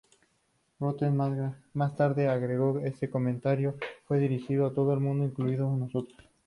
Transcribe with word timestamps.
Rotten 0.79 1.15
más 1.75 1.95
tarde 1.95 2.27
agregó: 2.27 2.79
“ese 2.79 3.11
comentario 3.11 3.77
fue 4.07 4.17
dirigido 4.17 4.65
a 4.65 4.73
todo 4.73 4.95
el 4.95 4.99
mundo, 4.99 5.25
incluidos 5.25 5.77
nosotros. 5.77 6.17